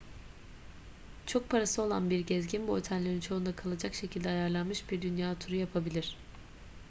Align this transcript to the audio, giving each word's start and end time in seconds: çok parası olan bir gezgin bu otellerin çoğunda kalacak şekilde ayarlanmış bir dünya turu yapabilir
çok 1.25 1.49
parası 1.49 1.81
olan 1.81 2.09
bir 2.09 2.19
gezgin 2.19 2.67
bu 2.67 2.71
otellerin 2.73 3.19
çoğunda 3.19 3.55
kalacak 3.55 3.95
şekilde 3.95 4.29
ayarlanmış 4.29 4.91
bir 4.91 5.01
dünya 5.01 5.39
turu 5.39 5.55
yapabilir 5.55 6.17